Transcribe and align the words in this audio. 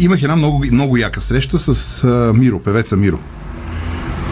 Имах 0.00 0.22
една 0.22 0.36
много, 0.36 0.64
много 0.72 0.96
яка 0.96 1.20
среща 1.20 1.58
с 1.58 2.04
а, 2.04 2.32
Миро, 2.36 2.60
певеца 2.62 2.96
Миро. 2.96 3.18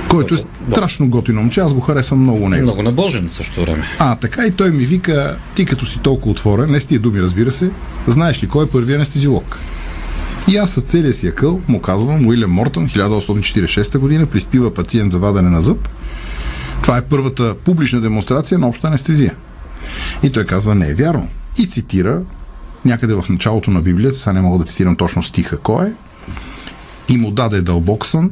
Който 0.08 0.34
е 0.34 0.38
страшно 0.72 1.08
готино 1.08 1.40
момче, 1.40 1.60
аз 1.60 1.74
го 1.74 1.80
харесвам 1.80 2.20
много 2.20 2.48
него. 2.48 2.62
Много 2.62 2.82
набожен 2.82 3.28
също 3.30 3.62
време. 3.62 3.84
А, 3.98 4.16
така 4.16 4.46
и 4.46 4.50
той 4.50 4.70
ми 4.70 4.84
вика, 4.84 5.38
ти 5.54 5.64
като 5.64 5.86
си 5.86 5.98
толкова 5.98 6.30
отворен, 6.30 6.70
не 6.70 6.80
с 6.80 6.86
тия 6.86 7.00
думи 7.00 7.22
разбира 7.22 7.52
се, 7.52 7.70
знаеш 8.06 8.42
ли 8.42 8.48
кой 8.48 8.64
е 8.64 8.68
първият 8.68 8.96
анестезиолог? 8.96 9.58
И 10.48 10.56
аз 10.56 10.70
с 10.70 10.80
целия 10.80 11.14
си 11.14 11.26
акъл 11.26 11.60
му 11.68 11.82
казвам, 11.82 12.26
Уилям 12.26 12.50
Мортън, 12.50 12.88
1846 12.88 13.98
година, 13.98 14.26
приспива 14.26 14.74
пациент 14.74 15.12
за 15.12 15.18
вадене 15.18 15.50
на 15.50 15.62
зъб. 15.62 15.88
Това 16.82 16.96
е 16.98 17.02
първата 17.02 17.54
публична 17.64 18.00
демонстрация 18.00 18.58
на 18.58 18.68
обща 18.68 18.86
анестезия. 18.86 19.34
И 20.22 20.32
той 20.32 20.44
казва, 20.44 20.74
не 20.74 20.90
е 20.90 20.94
вярно. 20.94 21.28
И 21.58 21.66
цитира 21.66 22.22
някъде 22.84 23.14
в 23.14 23.24
началото 23.28 23.70
на 23.70 23.80
Библията, 23.80 24.18
сега 24.18 24.32
не 24.32 24.40
мога 24.40 24.58
да 24.58 24.64
цитирам 24.64 24.96
точно 24.96 25.22
стиха 25.22 25.58
кой 25.58 25.86
е, 25.86 25.92
и 27.08 27.16
му 27.16 27.30
даде 27.30 27.62
дълбок 27.62 28.06
сън, 28.06 28.30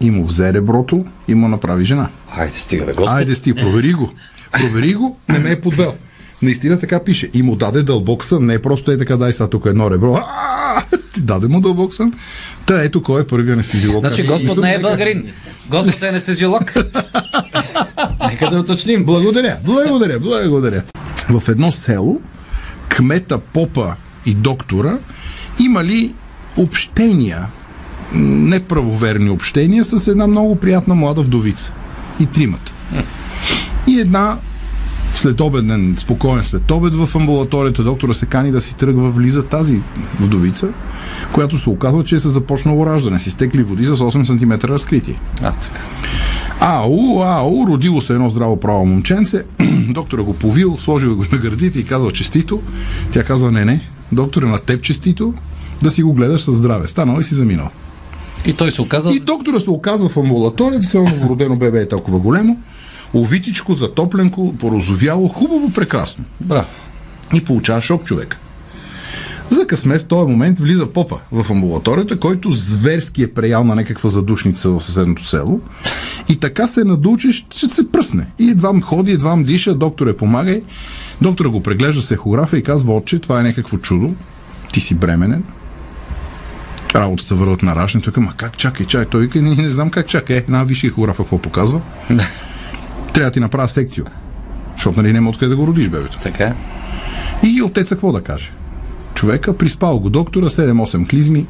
и 0.00 0.10
му 0.10 0.24
взе 0.24 0.52
реброто, 0.52 1.04
и 1.28 1.34
му 1.34 1.48
направи 1.48 1.84
жена. 1.84 2.08
Айде, 2.36 2.52
стига, 2.52 2.84
бе, 2.84 2.92
Господ. 2.92 3.16
Айде 3.16 3.34
стига, 3.34 3.60
провери 3.60 3.92
го. 3.92 4.12
Провери 4.52 4.94
го, 4.94 5.18
не 5.28 5.38
ме 5.38 5.50
е 5.50 5.60
подвел. 5.60 5.94
Наистина 6.42 6.78
така 6.78 7.04
пише. 7.04 7.30
И 7.34 7.42
му 7.42 7.56
даде 7.56 7.82
дълбок 7.82 8.24
сън, 8.24 8.46
не 8.46 8.54
е 8.54 8.62
просто 8.62 8.90
е 8.90 8.98
така, 8.98 9.16
дай 9.16 9.32
сега 9.32 9.48
тук 9.48 9.66
едно 9.66 9.90
ребро. 9.90 10.16
Ти 11.14 11.22
даде 11.22 11.48
му 11.48 11.60
дълбок 11.60 11.94
сън. 11.94 12.12
Та 12.66 12.82
ето 12.82 13.02
кой 13.02 13.22
е 13.22 13.26
първи 13.26 13.52
анестезиолог. 13.52 14.06
Значи 14.06 14.22
И 14.22 14.24
Господ 14.24 14.56
не 14.56 14.74
е 14.74 14.78
българин. 14.78 15.32
Господ 15.68 16.02
е 16.02 16.08
анестезиолог. 16.08 16.74
Нека 18.30 18.50
да 18.50 18.58
уточним. 18.58 19.04
Благодаря, 19.04 19.56
благодаря, 19.64 20.20
благодаря. 20.20 20.82
В 21.30 21.48
едно 21.48 21.72
село, 21.72 22.20
кмета, 22.88 23.38
попа 23.38 23.94
и 24.26 24.34
доктора 24.34 24.98
имали 25.58 26.14
общения, 26.56 27.46
неправоверни 28.12 29.30
общения 29.30 29.84
с 29.84 30.08
една 30.08 30.26
много 30.26 30.56
приятна 30.56 30.94
млада 30.94 31.22
вдовица. 31.22 31.72
И 32.20 32.26
тримата. 32.26 32.72
И 33.86 34.00
една 34.00 34.38
следобеден, 35.14 35.94
спокоен 35.98 36.44
след 36.44 36.70
обед 36.70 36.94
в 36.94 37.16
амбулаторията 37.16 37.82
доктора 37.82 38.14
се 38.14 38.26
кани 38.26 38.50
да 38.50 38.60
си 38.60 38.76
тръгва, 38.76 39.10
влиза 39.10 39.42
тази 39.42 39.80
вдовица, 40.20 40.68
която 41.32 41.58
се 41.58 41.70
оказва, 41.70 42.04
че 42.04 42.16
е 42.16 42.20
се 42.20 42.28
започнало 42.28 42.86
раждане. 42.86 43.20
Си 43.20 43.30
стекли 43.30 43.62
води 43.62 43.84
с 43.84 43.96
8 43.96 44.24
см 44.24 44.66
разкритие. 44.72 45.20
А, 45.42 45.52
така. 45.52 45.80
Ау, 46.60 47.22
ау, 47.22 47.66
родило 47.66 48.00
се 48.00 48.12
едно 48.12 48.30
здраво 48.30 48.60
право 48.60 48.86
момченце. 48.86 49.44
Доктора 49.88 50.22
го 50.22 50.34
повил, 50.34 50.76
сложил 50.78 51.16
го 51.16 51.24
на 51.32 51.38
гърдите 51.38 51.78
и 51.78 51.86
казал 51.86 52.10
честито. 52.10 52.62
Тя 53.12 53.24
казва, 53.24 53.52
не, 53.52 53.64
не, 53.64 53.80
доктора 54.12 54.46
на 54.46 54.58
теб 54.58 54.82
честито, 54.82 55.34
да 55.82 55.90
си 55.90 56.02
го 56.02 56.12
гледаш 56.12 56.42
със 56.42 56.56
здраве. 56.56 56.88
Станал 56.88 57.20
и 57.20 57.24
си 57.24 57.34
заминал. 57.34 57.70
И 58.46 58.52
той 58.52 58.72
се 58.72 58.82
оказа... 58.82 59.10
И 59.10 59.20
доктора 59.20 59.60
се 59.60 59.70
оказва 59.70 60.08
в 60.08 60.16
амбулаторията, 60.16 60.86
все 60.88 60.98
родено 61.28 61.56
бебе 61.56 61.80
е 61.80 61.88
толкова 61.88 62.18
големо, 62.18 62.58
овитичко, 63.14 63.74
затопленко, 63.74 64.54
порозовяло, 64.58 65.28
хубаво, 65.28 65.72
прекрасно. 65.74 66.24
Браво. 66.40 66.68
И 67.34 67.44
получава 67.44 67.82
шок 67.82 68.04
човек. 68.04 68.36
За 69.50 69.66
късмет 69.66 70.02
в 70.02 70.04
този 70.04 70.30
момент 70.30 70.60
влиза 70.60 70.86
попа 70.86 71.16
в 71.32 71.50
амбулаторията, 71.50 72.18
който 72.18 72.52
зверски 72.52 73.22
е 73.22 73.32
преял 73.32 73.64
на 73.64 73.74
някаква 73.74 74.10
задушница 74.10 74.70
в 74.70 74.84
съседното 74.84 75.24
село. 75.24 75.60
И 76.28 76.36
така 76.36 76.66
се 76.66 76.84
надул, 76.84 77.16
че 77.16 77.32
ще 77.32 77.66
се 77.68 77.92
пръсне. 77.92 78.26
И 78.38 78.50
едва 78.50 78.80
ходи, 78.80 79.12
едва 79.12 79.36
диша, 79.36 79.74
докторе 79.74 80.16
помагай. 80.16 80.62
Доктора 81.22 81.48
го 81.48 81.62
преглежда 81.62 82.02
с 82.02 82.10
ехографа 82.10 82.58
и 82.58 82.62
казва, 82.62 82.96
отче, 82.96 83.18
това 83.18 83.40
е 83.40 83.42
някакво 83.42 83.76
чудо. 83.76 84.14
Ти 84.72 84.80
си 84.80 84.94
бременен. 84.94 85.42
Работата 86.94 87.34
върват 87.34 87.62
на 87.62 87.76
раждане. 87.76 88.02
Той 88.02 88.12
казва, 88.12 88.32
как 88.36 88.56
чакай, 88.56 88.86
чай. 88.86 89.04
Той 89.04 89.20
вика, 89.20 89.42
не, 89.42 89.54
не 89.54 89.70
знам 89.70 89.90
как 89.90 90.06
чакай. 90.06 90.36
Е, 90.36 90.44
на 90.48 90.64
виж 90.64 90.84
ехографа 90.84 91.22
какво 91.22 91.38
показва. 91.38 91.80
Трябва 93.12 93.30
да 93.30 93.30
ти 93.30 93.40
направя 93.40 93.68
секцио. 93.68 94.04
Защото 94.76 95.02
нали 95.02 95.12
няма 95.12 95.30
откъде 95.30 95.48
да 95.48 95.56
го 95.56 95.66
родиш 95.66 95.88
бебето. 95.88 96.18
Така. 96.18 96.54
И 97.42 97.62
отеца 97.62 97.94
какво 97.94 98.12
да 98.12 98.22
каже? 98.22 98.52
Човека 99.14 99.56
приспал 99.56 99.98
го 99.98 100.10
доктора, 100.10 100.46
7-8 100.46 101.08
клизми, 101.08 101.46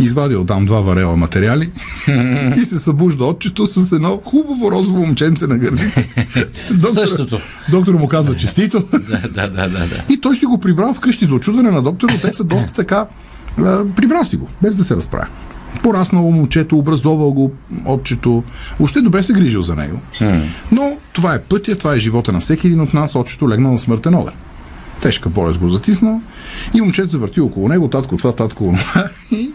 извадил 0.00 0.44
там 0.44 0.66
два 0.66 0.80
варела 0.80 1.16
материали 1.16 1.70
и 2.56 2.64
се 2.64 2.78
събужда 2.78 3.24
отчето 3.24 3.66
с 3.66 3.92
едно 3.92 4.20
хубаво 4.24 4.70
розово 4.70 4.98
момченце 4.98 5.46
на 5.46 5.58
гърди. 5.58 5.82
Същото. 6.94 7.40
Доктор 7.70 7.94
му 7.94 8.08
казва 8.08 8.36
честито. 8.36 8.82
Да, 9.08 9.28
да, 9.28 9.48
да, 9.48 9.68
да, 9.68 9.78
да. 9.78 10.04
И 10.08 10.20
той 10.20 10.36
си 10.36 10.46
го 10.46 10.58
прибрал 10.58 10.94
вкъщи 10.94 11.24
за 11.24 11.34
очудване 11.34 11.70
на 11.70 11.82
доктора. 11.82 12.14
Отеца 12.14 12.44
доста 12.44 12.72
така 12.72 13.06
прибрал 13.96 14.24
си 14.24 14.36
го, 14.36 14.48
без 14.62 14.76
да 14.76 14.84
се 14.84 14.96
разправя. 14.96 15.26
Пораснало 15.82 16.32
момчето, 16.32 16.78
образовал 16.78 17.32
го 17.32 17.52
отчето. 17.86 18.44
Въобще 18.78 19.00
добре 19.00 19.22
се 19.22 19.32
грижил 19.32 19.62
за 19.62 19.74
него. 19.74 20.00
Но 20.72 20.96
това 21.12 21.34
е 21.34 21.42
пътя, 21.42 21.76
това 21.76 21.94
е 21.94 21.98
живота 21.98 22.32
на 22.32 22.40
всеки 22.40 22.66
един 22.66 22.80
от 22.80 22.94
нас. 22.94 23.16
Отчето 23.16 23.48
легнал 23.48 23.72
на 23.72 23.78
смъртен 23.78 24.14
одър. 24.14 24.34
Тежка 25.02 25.28
болест 25.28 25.58
го 25.58 25.68
затисна 25.68 26.20
и 26.74 26.80
момчето 26.80 27.10
се 27.10 27.18
върти 27.18 27.40
около 27.40 27.68
него, 27.68 27.88
татко 27.88 28.16
това, 28.16 28.32
татко 28.32 28.64
онова. 28.64 29.08
И 29.30 29.50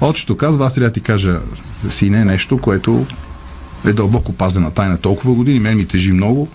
отчето 0.00 0.36
казва, 0.36 0.66
аз 0.66 0.74
трябва 0.74 0.88
да 0.88 0.92
ти 0.94 1.00
кажа, 1.00 1.40
сине, 1.88 2.24
нещо, 2.24 2.58
което 2.58 3.06
е 3.86 3.92
дълбоко 3.92 4.32
пазена 4.32 4.70
тайна 4.70 4.98
толкова 4.98 5.34
години, 5.34 5.60
мен 5.60 5.76
ми 5.76 5.86
тежи 5.86 6.12
много. 6.12 6.48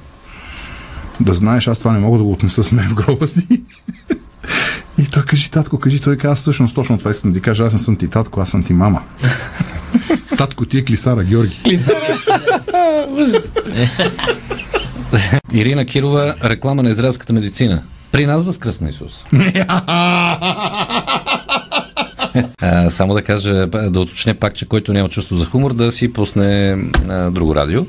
Да 1.20 1.34
знаеш, 1.34 1.68
аз 1.68 1.80
това 1.80 1.92
не 1.92 2.00
мога 2.00 2.18
да 2.18 2.24
го 2.24 2.32
отнеса 2.32 2.64
с 2.64 2.72
мен 2.72 2.90
в 2.90 2.94
гроба 2.94 3.28
си. 3.28 3.48
И 4.98 5.06
той 5.06 5.24
кажи, 5.24 5.52
татко, 5.52 5.80
кажи, 5.80 6.00
той 6.00 6.18
каза, 6.18 6.36
всъщност 6.36 6.76
точно 6.76 6.98
това 6.98 7.12
искам 7.12 7.32
да 7.32 7.40
ти 7.40 7.44
кажа, 7.44 7.64
аз 7.64 7.74
не 7.74 7.80
съм 7.80 7.96
ти 7.96 8.08
татко, 8.08 8.42
аз 8.42 8.50
съм 8.50 8.64
ти 8.64 8.74
мама. 8.74 9.02
татко 10.38 10.66
ти 10.66 10.78
е 10.78 10.86
Клисара 10.86 11.24
Георги. 11.24 11.60
Ирина 15.54 15.86
Кирова, 15.86 16.36
реклама 16.44 16.84
на 16.84 16.90
израелската 16.90 17.34
медицина. 17.34 17.84
При 18.12 18.26
нас 18.26 18.44
възкръсна 18.44 18.90
Исус. 18.90 19.26
А, 22.62 22.90
само 22.90 23.14
да 23.14 23.22
кажа, 23.22 23.68
да 23.68 24.00
уточня 24.00 24.34
пак, 24.34 24.56
че 24.56 24.66
който 24.66 24.94
няма 24.94 25.10
чувство 25.10 25.36
за 25.36 25.46
хумор, 25.46 25.74
да 25.74 25.92
си 25.92 26.14
пусне 26.14 26.78
а, 27.10 27.30
друго 27.32 27.56
радио. 27.56 27.86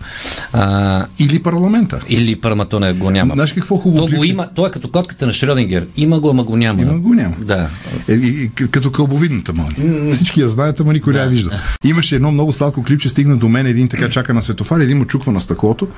А, 0.53 1.07
Или 1.19 1.43
парламента. 1.43 2.01
или 2.09 2.37
параматоне 2.37 2.93
го 2.93 3.11
няма. 3.11 3.35
Знаеш 3.35 3.53
какво 3.53 3.77
хубаво 3.77 4.07
То 4.07 4.17
го 4.17 4.25
има, 4.25 4.49
той 4.55 4.69
е 4.69 4.73
като 4.73 4.91
котката 4.91 5.27
на 5.27 5.33
Шрёдингер. 5.33 5.87
Има 5.97 6.21
го, 6.21 6.31
ама 6.31 6.45
го 6.45 6.57
няма. 6.57 6.83
Има 6.83 6.99
го, 6.99 7.15
няма. 7.15 7.35
Да. 7.39 7.69
Е, 8.09 8.17
к- 8.49 8.69
като 8.69 8.91
кълбовидната 8.91 9.53
мълния. 9.53 10.13
Всички 10.15 10.41
я 10.41 10.49
знаят, 10.49 10.81
ама 10.81 10.93
никой 10.93 11.13
не 11.13 11.19
я 11.19 11.27
вижда. 11.27 11.61
Имаше 11.85 12.17
едно 12.17 12.33
много 12.33 12.53
сладко 12.53 12.83
клипче, 12.83 13.09
стигна 13.09 13.37
до 13.37 13.49
мен 13.49 13.67
един 13.67 13.89
така 13.89 14.11
чака 14.11 14.35
на 14.35 14.43
светофар, 14.43 14.81
един 14.81 14.99
му 14.99 15.05
чуква 15.05 15.33
на 15.33 15.41
стъклото 15.41 15.89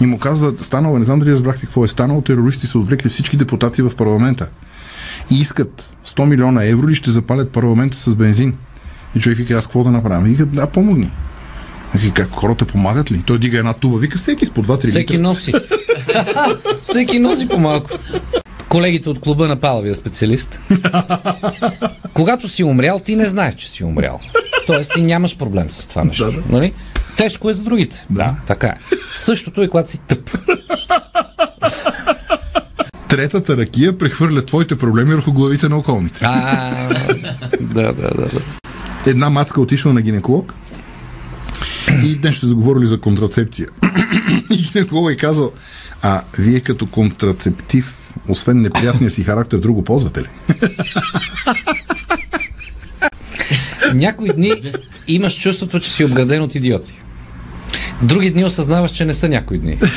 и 0.00 0.06
му 0.06 0.18
казва, 0.18 0.52
станало, 0.60 0.96
е, 0.96 0.98
не 0.98 1.04
знам 1.04 1.18
дали 1.18 1.32
разбрахте 1.32 1.60
какво 1.60 1.84
е 1.84 1.88
станало, 1.88 2.20
терористи 2.20 2.66
са 2.66 2.78
отвлекли 2.78 3.08
всички 3.08 3.36
депутати 3.36 3.82
в 3.82 3.90
парламента. 3.90 4.48
И 5.32 5.40
искат 5.40 5.82
100 6.06 6.24
милиона 6.24 6.64
евро 6.64 6.88
и 6.88 6.94
ще 6.94 7.10
запалят 7.10 7.50
парламента 7.52 7.98
с 7.98 8.14
бензин. 8.14 8.56
И 9.16 9.20
човек 9.20 9.38
вика, 9.38 9.54
аз 9.54 9.66
какво 9.66 9.84
да 9.84 9.90
направя? 9.90 10.22
Вика, 10.22 10.46
да, 10.46 10.66
помогни. 10.66 11.10
Вика, 11.94 12.22
как 12.22 12.30
хората 12.30 12.64
помагат 12.66 13.12
ли? 13.12 13.22
Той 13.26 13.38
дига 13.38 13.58
една 13.58 13.72
туба, 13.72 13.98
вика 13.98 14.18
всеки 14.18 14.50
по 14.50 14.62
2-3 14.64 14.88
Всеки 14.90 15.12
литра. 15.12 15.22
носи. 15.22 15.52
Всеки 16.82 17.18
носи 17.18 17.48
по-малко. 17.48 17.90
Колегите 18.68 19.08
от 19.08 19.20
клуба 19.20 19.48
на 19.48 19.56
Палавия 19.56 19.94
специалист. 19.94 20.60
Когато 22.14 22.48
си 22.48 22.64
умрял, 22.64 22.98
ти 22.98 23.16
не 23.16 23.26
знаеш, 23.26 23.54
че 23.54 23.70
си 23.70 23.84
умрял. 23.84 24.20
Тоест, 24.66 24.92
ти 24.94 25.02
нямаш 25.02 25.36
проблем 25.36 25.70
с 25.70 25.86
това 25.86 26.04
нещо. 26.04 26.24
Да, 26.24 26.32
да. 26.32 26.42
Нали? 26.48 26.72
Тежко 27.16 27.50
е 27.50 27.54
за 27.54 27.62
другите. 27.62 28.06
Да. 28.10 28.34
Така 28.46 28.66
е. 28.66 28.76
Същото 29.12 29.62
е, 29.62 29.68
когато 29.68 29.90
си 29.90 30.00
тъп. 30.08 30.38
Третата 33.12 33.56
ракия 33.56 33.98
прехвърля 33.98 34.46
твоите 34.46 34.78
проблеми 34.78 35.14
върху 35.14 35.32
главите 35.32 35.68
на 35.68 35.76
околните. 35.76 36.20
А, 36.22 36.70
да, 37.60 37.92
да, 37.92 37.92
да, 37.92 38.14
да. 38.14 38.40
една 39.06 39.30
мацка 39.30 39.60
отишла 39.60 39.92
на 39.92 40.02
гинеколог 40.02 40.54
и 42.04 42.16
днес 42.16 42.36
ще 42.36 42.46
заговорили 42.46 42.86
за 42.86 43.00
контрацепция. 43.00 43.68
и 44.50 44.62
гинеколог 44.62 45.10
е 45.10 45.16
казал, 45.16 45.52
а 46.02 46.22
вие 46.38 46.60
като 46.60 46.86
контрацептив, 46.86 47.94
освен 48.28 48.60
неприятния 48.60 49.10
си 49.10 49.24
характер, 49.24 49.58
друго 49.58 49.84
ползвате 49.84 50.20
ли? 50.20 50.28
Някои 53.94 54.32
дни 54.32 54.52
имаш 55.08 55.40
чувството, 55.40 55.80
че 55.80 55.90
си 55.90 56.04
обграден 56.04 56.42
от 56.42 56.54
идиоти. 56.54 57.00
Други 58.02 58.30
дни 58.30 58.44
осъзнаваш, 58.44 58.90
че 58.90 59.04
не 59.04 59.14
са 59.14 59.28
някои 59.28 59.58
дни. 59.58 59.78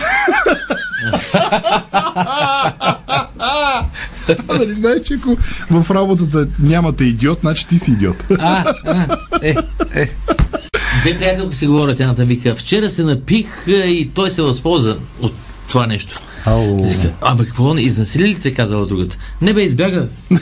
А 4.47 4.57
нали 4.57 4.73
знаеш, 4.73 5.01
че 5.01 5.13
ако 5.13 5.37
в 5.71 5.91
работата 5.91 6.47
нямате 6.59 7.03
идиот, 7.03 7.39
значи 7.41 7.67
ти 7.67 7.79
си 7.79 7.91
идиот. 7.91 8.23
А, 8.39 8.73
а, 8.85 9.17
е, 9.41 9.55
е. 9.95 10.09
Две 11.01 11.17
приятелки 11.17 11.55
си 11.55 11.67
говорят, 11.67 11.99
едната 11.99 12.25
вика, 12.25 12.55
вчера 12.55 12.89
се 12.89 13.03
напих 13.03 13.47
и 13.67 14.11
той 14.13 14.31
се 14.31 14.41
възползва 14.41 14.97
от 15.21 15.33
това 15.69 15.87
нещо. 15.87 16.15
Ау. 16.45 16.85
Вика, 16.85 17.11
Абе, 17.21 17.45
какво? 17.45 17.77
Изнасили 17.77 18.27
ли 18.27 18.35
те, 18.35 18.53
казала 18.53 18.85
другата? 18.85 19.17
Не 19.41 19.53
бе, 19.53 19.61
избяга. 19.61 20.07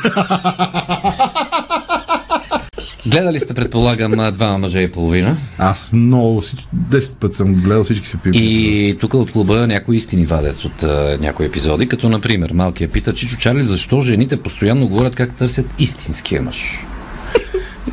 Гледали 3.05 3.39
сте, 3.39 3.53
предполагам, 3.53 4.19
а, 4.19 4.31
двама 4.31 4.57
мъже 4.57 4.79
и 4.79 4.91
половина. 4.91 5.37
Аз 5.57 5.89
много, 5.93 6.41
всич- 6.41 6.67
10 6.89 7.15
път 7.15 7.35
съм 7.35 7.53
гледал 7.53 7.83
всички 7.83 8.07
се 8.07 8.17
пиват. 8.17 8.35
И 8.39 8.97
тук 8.99 9.13
от 9.13 9.31
клуба 9.31 9.67
някои 9.67 9.95
истини 9.95 10.25
вадят 10.25 10.65
от 10.65 10.83
а, 10.83 11.17
някои 11.21 11.45
епизоди, 11.45 11.87
като 11.87 12.09
например 12.09 12.51
малкият 12.53 12.91
пита 12.91 13.13
Чичо 13.13 13.37
Чарли, 13.37 13.63
защо 13.63 14.01
жените 14.01 14.41
постоянно 14.41 14.87
говорят 14.87 15.15
как 15.15 15.35
търсят 15.35 15.65
истинския 15.79 16.41
мъж. 16.41 16.57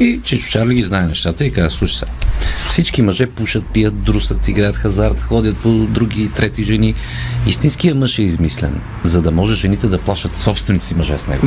И 0.01 0.21
Чичо 0.25 0.49
Чарли 0.51 0.75
ги 0.75 0.83
знае 0.83 1.07
нещата 1.07 1.45
и 1.45 1.53
казва, 1.53 1.71
слушай 1.71 1.99
сега, 1.99 2.11
всички 2.71 3.03
мъже 3.03 3.27
пушат, 3.27 3.65
пият, 3.65 4.03
друсат, 4.03 4.49
играят 4.49 4.77
хазарт, 4.77 5.23
ходят 5.23 5.57
по 5.57 5.69
други 5.69 6.23
и 6.23 6.29
трети 6.29 6.63
жени. 6.63 6.95
Истинският 7.47 7.99
мъж 7.99 8.19
е 8.19 8.23
измислен, 8.23 8.81
за 9.05 9.23
да 9.23 9.31
може 9.31 9.55
жените 9.55 9.87
да 9.87 9.99
плашат 9.99 10.37
собствените 10.37 10.87
си 10.87 10.95
мъже 10.95 11.19
с 11.19 11.29
него. 11.29 11.47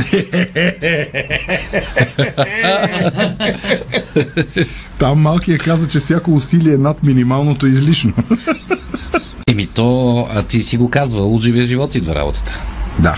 Там 4.98 5.20
малкият 5.20 5.62
каза, 5.62 5.88
че 5.88 6.00
всяко 6.00 6.34
усилие 6.34 6.76
над 6.76 7.02
минималното 7.02 7.66
е 7.66 7.68
излишно. 7.68 8.12
Еми 9.48 9.66
то, 9.66 10.28
а 10.34 10.42
ти 10.42 10.60
си 10.60 10.76
го 10.76 10.90
казвал, 10.90 11.34
от 11.34 11.42
живия 11.42 11.66
живот 11.66 11.94
идва 11.94 12.14
работата. 12.14 12.60
да. 12.98 13.16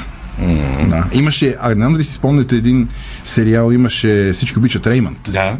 да. 0.88 1.04
Имаше, 1.12 1.56
а 1.60 1.68
не 1.68 1.74
знам 1.74 1.92
дали 1.92 2.04
си 2.04 2.12
спомняте 2.12 2.56
един 2.56 2.88
сериал, 3.24 3.70
имаше 3.72 4.30
Всички 4.34 4.58
обичат 4.58 4.86
Реймънд, 4.86 5.18
Да. 5.28 5.56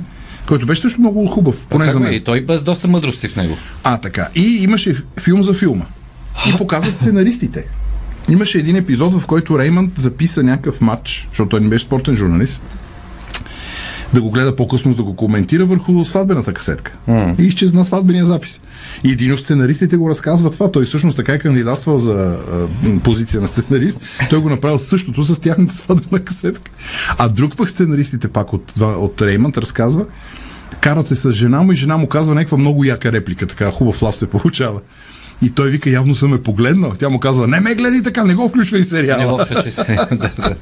Който 0.47 0.67
беше 0.67 0.81
също 0.81 1.01
много 1.01 1.27
хубав, 1.27 1.67
поне 1.71 1.91
за 1.91 1.99
И 1.99 2.03
мен. 2.03 2.23
той 2.25 2.41
без 2.41 2.63
доста 2.63 2.89
мъдрости 2.89 3.29
в 3.29 3.37
него. 3.37 3.57
А, 3.85 3.99
така. 3.99 4.29
И 4.35 4.59
имаше 4.63 4.97
филм 5.21 5.43
за 5.43 5.55
филма. 5.55 5.85
И 6.49 6.57
показа 6.59 6.91
сценаристите. 6.91 7.65
Имаше 8.29 8.59
един 8.59 8.77
епизод, 8.77 9.21
в 9.21 9.27
който 9.27 9.59
Реймънд 9.59 9.99
записа 9.99 10.43
някакъв 10.43 10.81
матч, 10.81 11.29
защото 11.31 11.49
той 11.49 11.61
не 11.61 11.69
беше 11.69 11.85
спортен 11.85 12.17
журналист, 12.17 12.63
да 14.15 14.21
го 14.21 14.31
гледа 14.31 14.57
по-късно, 14.57 14.95
да 14.95 15.03
го 15.03 15.17
коментира 15.17 15.67
върху 15.67 16.05
сватбената 16.05 16.53
касетка. 16.53 16.93
И 17.39 17.43
изчезна 17.43 17.85
сватбения 17.85 18.25
запис. 18.25 18.61
И 19.05 19.13
един 19.13 19.33
от 19.33 19.41
сценаристите 19.41 19.97
го 19.97 20.11
разказва 20.11 20.51
това. 20.51 20.73
Той 20.73 20.85
всъщност 20.85 21.17
така 21.17 21.33
е 21.33 21.39
кандидатствал 21.39 21.99
за 21.99 22.13
а, 22.13 22.69
позиция 23.05 23.41
на 23.41 23.49
сценарист. 23.49 24.01
Той 24.31 24.41
го 24.41 24.51
направил 24.51 24.79
същото 24.79 25.25
с 25.25 25.41
тяхната 25.41 25.75
сватбена 25.75 26.25
касетка. 26.25 26.71
А 27.19 27.29
друг 27.29 27.57
пък 27.57 27.71
сценаристите 27.71 28.29
пак 28.29 28.53
от, 28.53 28.73
от 28.81 29.23
Реймънд 29.23 29.59
разказва, 29.59 30.05
карат 30.81 31.09
се 31.09 31.17
с 31.17 31.33
жена 31.33 31.63
му 31.63 31.73
и 31.73 31.77
жена 31.77 31.97
му 31.97 32.09
казва 32.09 32.35
някаква 32.35 32.59
много 32.59 32.85
яка 32.85 33.13
реплика, 33.13 33.47
така 33.47 33.71
хубав 33.71 34.03
лав 34.03 34.17
се 34.17 34.27
получава. 34.27 34.81
И 35.43 35.51
той 35.51 35.71
вика, 35.71 35.91
явно 35.91 36.15
съм 36.15 36.31
ме 36.31 36.43
погледнал. 36.43 36.93
Тя 36.99 37.09
му 37.09 37.21
казва, 37.21 37.47
не 37.47 37.61
ме 37.61 37.75
гледай 37.75 38.03
така, 38.03 38.25
не 38.25 38.35
го 38.35 38.49
включвай 38.49 38.83
сериала. 38.83 39.23
Не 39.23 39.27
въобще 39.27 39.73
се. 39.73 39.97
да, 40.11 40.17
да. 40.17 40.57